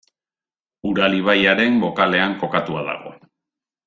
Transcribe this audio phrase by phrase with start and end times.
[0.91, 3.13] Ural ibaiaren bokalean kokatua dago.